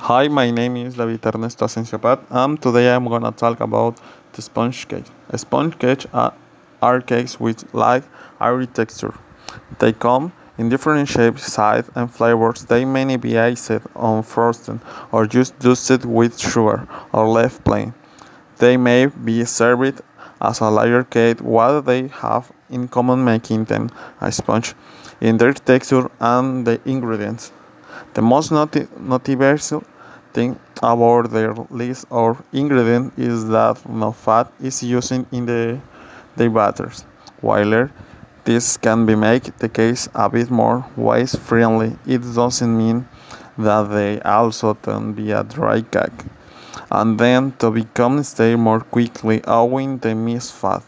[0.00, 4.00] Hi, my name is David Ernesto Ascencio Pat, and um, today I'm gonna talk about
[4.32, 5.04] the sponge cake.
[5.30, 6.32] A sponge cake are,
[6.80, 8.04] are cakes with light,
[8.40, 9.12] airy texture.
[9.80, 12.64] They come in different shapes, sizes, and flavors.
[12.64, 14.80] They may be iced on frosting
[15.10, 17.92] or just dusted with sugar or left plain.
[18.58, 20.00] They may be served
[20.40, 21.40] as a layer cake.
[21.40, 23.90] What they have in common making them
[24.20, 24.74] a sponge
[25.20, 27.50] in their texture and the ingredients.
[28.14, 28.88] The most noti-
[30.32, 35.78] thing about their list of ingredients is that no fat is used in the
[36.36, 37.04] their batters.
[37.40, 37.88] While
[38.44, 43.08] this can be make the case a bit more waste friendly, it doesn't mean
[43.56, 46.24] that they also can be a dry cake
[46.90, 50.82] and then to become stale more quickly owing the missed fat.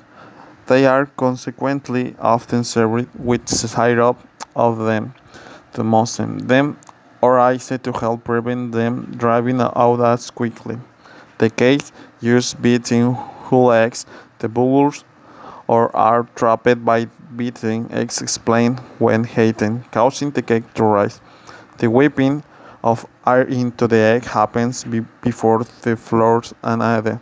[0.66, 4.16] They are consequently often served with syrup
[4.54, 5.14] of them
[5.74, 6.78] to moisten them
[7.20, 10.78] or ice to help prevent them driving out as quickly.
[11.38, 14.06] The cakes use beating whole eggs,
[14.38, 15.04] the bubbles
[15.70, 21.20] or are trapped by beating eggs explained when heating, causing the cake to rise.
[21.78, 22.42] The whipping
[22.82, 27.20] of air into the egg happens be before the flours are added.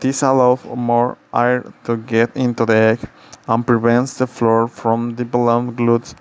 [0.00, 3.00] This allows more air to get into the egg
[3.48, 6.12] and prevents the flour from developing glued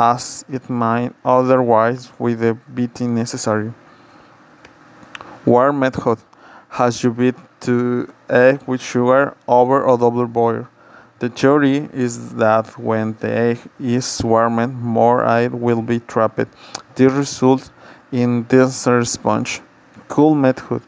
[0.00, 3.70] as it might otherwise with the beating necessary.
[5.44, 6.18] Warm method
[6.70, 10.66] has you beat to egg with sugar over a double boil.
[11.18, 16.48] The theory is that when the egg is warmed, more air will be trapped.
[16.94, 17.70] This results
[18.10, 19.60] in denser sponge.
[20.08, 20.80] Cool method.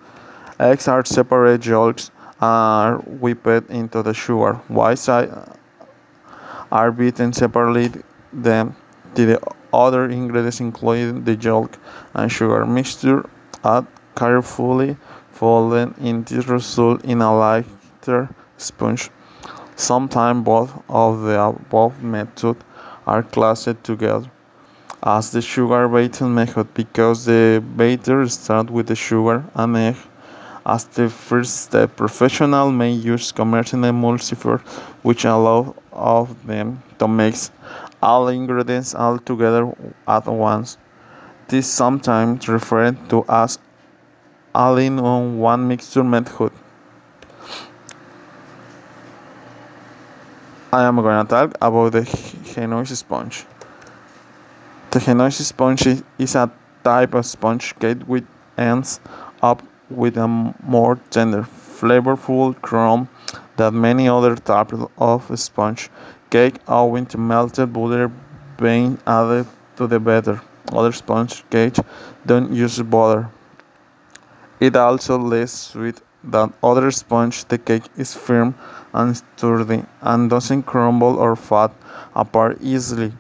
[0.59, 4.55] Eggs are separate yolks are whipped into the sugar.
[4.69, 7.93] Whites are beaten separately.
[8.33, 8.75] Then
[9.15, 9.41] the
[9.73, 11.79] other ingredients including the yolk
[12.15, 13.25] and sugar mixture
[13.65, 14.97] Add carefully
[15.31, 15.95] folded
[16.27, 19.09] this result in a lighter sponge.
[19.77, 22.59] Sometimes both of the above methods
[23.07, 24.29] are classed together
[25.03, 29.97] as the sugar baking method because the batter starts with the sugar and egg
[30.67, 31.97] as the first step.
[31.97, 34.61] Professionals may use commercial emulsifier
[35.03, 37.51] which allow of them to mix
[38.03, 39.73] all ingredients all together
[40.09, 40.77] at once.
[41.49, 43.59] This is sometimes referred to as
[44.55, 46.53] all-in-one one mixture method.
[50.73, 52.03] I am going to talk about the
[52.55, 53.45] Genoese sponge.
[54.91, 55.87] The Genoese sponge
[56.19, 56.51] is a
[56.83, 58.25] type of sponge cake which
[58.57, 59.01] ends
[59.43, 63.09] up with a more tender, flavorful crumb
[63.57, 65.91] than many other types of sponge
[66.31, 68.11] cake owing to melted butter
[68.57, 69.47] being added
[69.77, 70.41] to the batter.
[70.73, 71.81] Other sponge cakes
[72.25, 73.29] don't use butter.
[74.61, 77.45] It also less sweet than other sponge.
[77.45, 78.55] The cake is firm
[78.95, 81.75] and sturdy and doesn't crumble or fall
[82.15, 83.13] apart easily.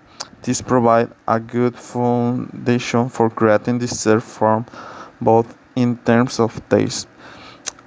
[0.43, 4.66] This provides a good foundation for creating dessert form
[5.20, 7.06] both in terms of taste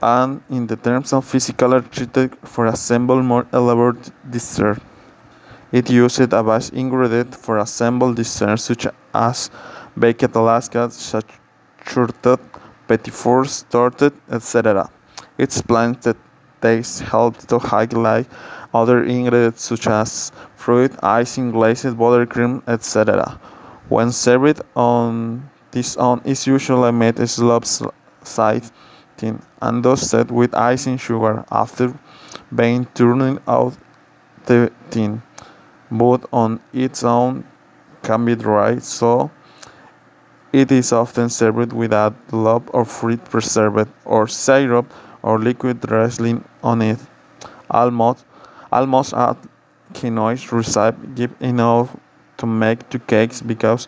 [0.06, 4.80] and in the terms of physical architecture for assemble more elaborate dessert.
[5.72, 9.50] It used a base ingredient for assembled desserts such as
[9.98, 12.40] baked Alaska, saturated,
[12.88, 14.90] petit fours, torted, etc.
[15.40, 16.18] Its planted
[16.62, 18.28] taste helped to highlight
[18.76, 23.40] other ingredients such as fruit, icing, glazed buttercream, etc.
[23.90, 28.72] When served on this on is usually made lopsided
[29.22, 31.98] and dusted with icing sugar after
[32.54, 33.76] being turned out
[34.46, 35.22] the tin,
[35.92, 37.44] but on its own
[38.04, 39.32] can be dry, so
[40.54, 44.94] it is often served with a dollop of fruit preserved or syrup
[45.24, 47.00] or liquid dressing on it.
[47.70, 48.26] Almost,
[48.72, 49.38] almost all
[49.94, 51.96] genoise recipes give enough
[52.38, 53.88] to make two cakes because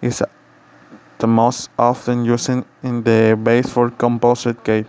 [0.00, 0.22] it's
[1.18, 2.50] the most often used
[2.82, 4.86] in the base for composite cake.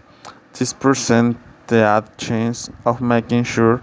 [0.53, 3.81] This presents the chance of making sure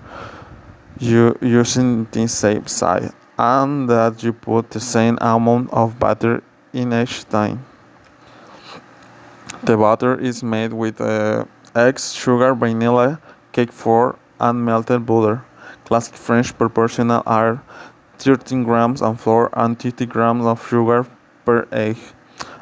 [0.99, 6.43] you using the same size and that you put the same amount of butter
[6.73, 7.65] in each time.
[9.63, 13.21] The batter is made with uh, eggs, sugar, vanilla,
[13.53, 15.45] cake flour, and melted butter.
[15.85, 17.63] Classic French proportional are
[18.19, 21.07] 13 grams of flour and 50 grams of sugar
[21.45, 21.97] per egg.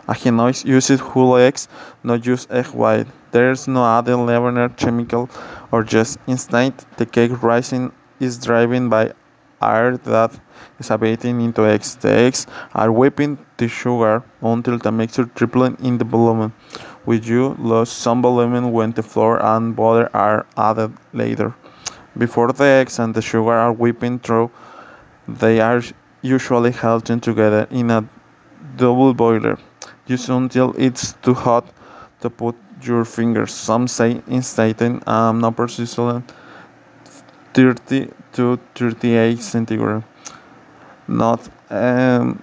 [0.09, 1.69] A Genoese uses whole eggs,
[2.03, 3.07] not just egg white.
[3.31, 5.31] There is no added leavener chemical
[5.71, 6.85] or just instant.
[6.97, 9.13] The cake rising is driven by
[9.63, 10.33] air that
[10.79, 11.95] is evaporating into eggs.
[11.97, 16.53] The eggs are whipping the sugar until the mixture tripling in the volume,
[17.05, 21.55] which you lose some volume when the flour and butter are added later.
[22.19, 24.51] Before the eggs and the sugar are whipping through,
[25.29, 25.81] they are
[26.23, 28.05] usually held together in a
[28.77, 29.59] double boiler,
[30.07, 31.67] used until it's too hot
[32.21, 33.53] to put your fingers.
[33.53, 36.33] Some say instating um, no persistent
[37.55, 40.03] 30 to 38 centigrade.
[41.09, 42.43] Not um,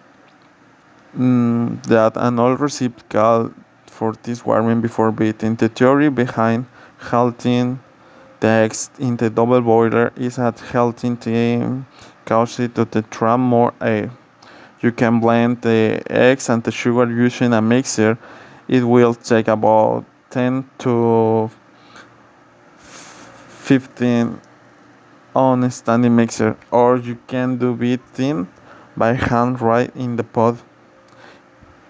[1.17, 3.53] mm, that an old recipe called
[3.85, 5.55] for this warming before beating.
[5.55, 6.65] The theory behind
[6.99, 7.79] halting
[8.39, 11.83] the eggs in the double boiler is that halting the
[12.25, 14.11] causes to the more air.
[14.81, 18.17] You can blend the eggs and the sugar using a mixer.
[18.67, 21.51] It will take about 10 to
[22.77, 24.39] 15
[25.35, 28.47] on a standing mixer or you can do beating
[28.95, 30.55] by hand right in the pot.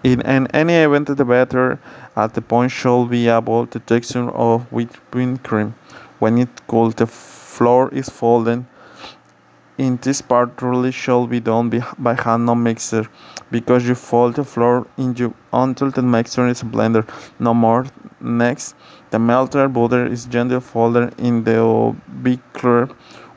[0.02, 1.78] In any event the batter
[2.16, 4.98] at the point should be about the texture of whipped
[5.44, 5.74] cream.
[6.18, 8.64] When it cools the flour is folded
[9.80, 11.68] in this part really should be done
[12.06, 13.04] by hand no mixer
[13.50, 14.86] because you fold the flour
[15.20, 17.04] you until the mixture is blended.
[17.38, 17.86] No more.
[18.20, 18.74] Next
[19.10, 22.90] the melted butter is gently folded in the big beaker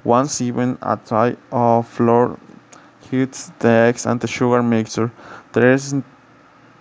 [0.04, 2.38] once even a tie of flour
[3.10, 5.10] hits the eggs and the sugar mixture.
[5.54, 5.96] There is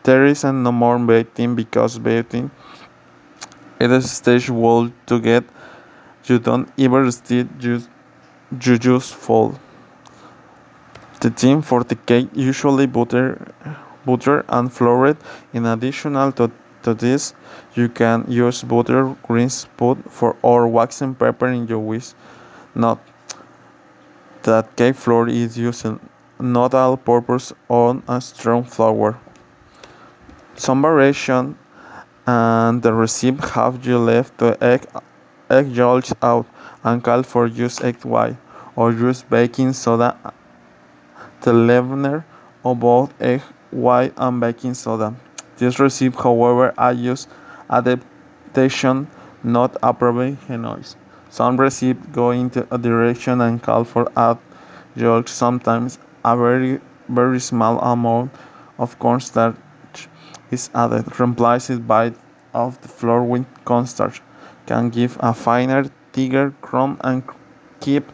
[0.02, 2.50] there is no more beating because beating
[3.78, 5.44] it is stage wall to get.
[6.24, 7.88] You don't ever still use
[8.60, 9.58] you just fall.
[11.20, 13.52] The theme for the cake usually butter,
[14.04, 15.06] butter and flour.
[15.06, 15.16] it.
[15.52, 16.50] In addition to,
[16.82, 17.34] to this,
[17.75, 22.12] you can use butter, green spot for or waxing pepper in your wish.
[22.75, 22.99] Not
[24.43, 25.87] that cake flour is used
[26.40, 29.19] not all purpose on a strong flour.
[30.56, 31.56] Some variation
[32.26, 34.87] and the recipe have you left the egg
[35.50, 36.46] egg yolks out
[36.84, 38.37] and call for use egg white
[38.76, 40.17] or use baking soda
[41.43, 42.25] the leavener
[42.64, 45.14] of both egg white and baking soda.
[45.56, 47.26] This recipe, however, I use
[47.69, 49.08] adaptation
[49.43, 50.94] not approving genoise.
[51.31, 54.38] Some recipes go into a direction and call for add
[54.94, 55.32] yolks.
[55.32, 58.31] Sometimes a very very small amount
[58.79, 59.56] of cornstarch
[60.50, 61.19] is added.
[61.19, 62.12] Replaced by
[62.55, 64.20] of the flour with cornstarch
[64.67, 67.22] can give a finer, thicker crumb and
[67.80, 68.04] keep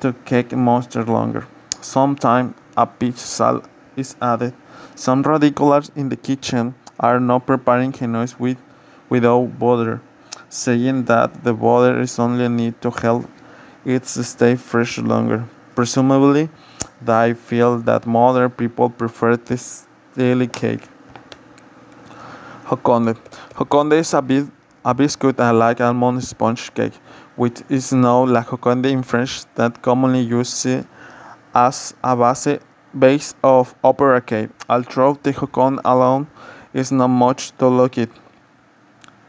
[0.00, 1.46] the cake moisture longer.
[1.80, 3.64] Sometimes a pinch salt
[3.96, 4.54] is added.
[4.94, 8.58] Some radicals in the kitchen are not preparing genoise with,
[9.08, 10.00] without butter,
[10.48, 13.28] saying that the butter is only need to help
[13.84, 15.44] it stay fresh longer.
[15.74, 16.48] Presumably,
[17.00, 19.86] they feel that modern people prefer this
[20.16, 20.82] daily cake.
[22.66, 23.16] Joconde.
[23.54, 24.46] Joconde is a bit
[24.84, 26.94] a biscuit I like almond sponge cake,
[27.36, 30.66] which is now like joconde in French that commonly used
[31.54, 32.58] as a base,
[32.98, 34.50] base of opera cake.
[34.68, 36.26] Although the joconde alone
[36.72, 38.08] is not much to look at,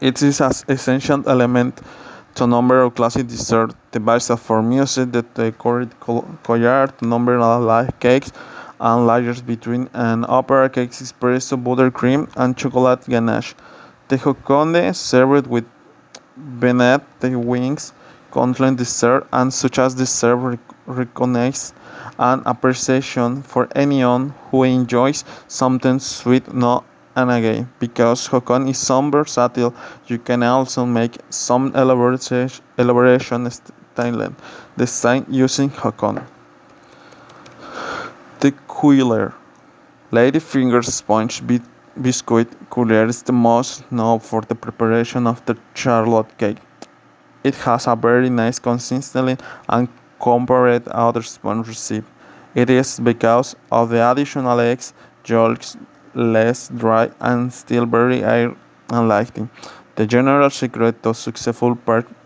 [0.00, 1.80] it is an essential element
[2.34, 7.98] to number of classic desserts, the base for music, the decorated collard, number of light
[8.00, 8.32] cakes,
[8.80, 13.54] and layers between an opera cake, espresso, buttercream, and chocolate ganache.
[14.10, 15.66] The joconde served with
[16.58, 17.92] beneath the wings
[18.32, 21.72] contain dessert and such as dessert recognize
[22.18, 26.82] an appreciation for anyone who enjoys something sweet now
[27.14, 27.70] and again.
[27.78, 29.72] Because joconde is so versatile,
[30.08, 34.34] you can also make some elaboration, elaboration style
[34.76, 36.26] design using joconde.
[38.40, 39.34] The cuillère
[40.10, 41.62] Ladyfinger sponge bit
[42.00, 46.56] biscuit cuillère is the most known for the preparation of the Charlotte cake.
[47.44, 49.36] It has a very nice consistency
[49.68, 49.88] and
[50.18, 52.08] compared other sponge recipes.
[52.54, 54.94] It is because of the additional eggs,
[55.26, 55.76] yolks,
[56.14, 58.54] less dry and still very air
[58.88, 59.50] and lighting.
[59.96, 61.76] The general secret to successful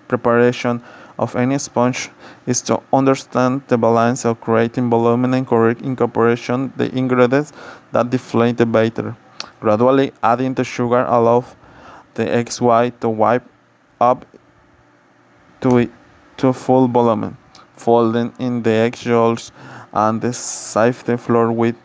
[0.08, 0.82] preparation
[1.18, 2.10] of any sponge
[2.46, 7.52] is to understand the balance of creating volume and correct incorporation the ingredients
[7.92, 9.16] that deflate the batter.
[9.60, 11.56] Gradually adding the sugar allows
[12.14, 13.44] the white to wipe
[14.00, 14.24] up
[15.60, 15.90] to,
[16.36, 17.36] to full volume,
[17.76, 19.52] folding in the egg yolks
[19.92, 21.76] and the sifted flour with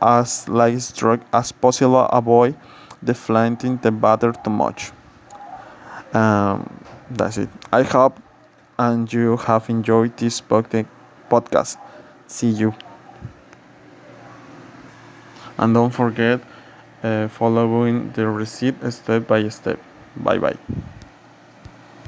[0.00, 2.56] as light stroke as possible avoid
[3.02, 4.92] deflating the batter too much.
[6.12, 7.48] Um, that's it.
[7.72, 8.20] I hope
[8.78, 11.76] and you have enjoyed this podcast.
[12.26, 12.74] See you.
[15.56, 16.40] And don't forget
[17.02, 19.78] uh, following the receipt step by step.
[20.16, 20.56] Bye bye.